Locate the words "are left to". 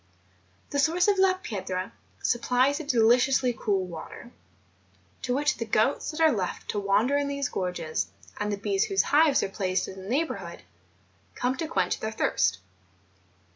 6.19-6.79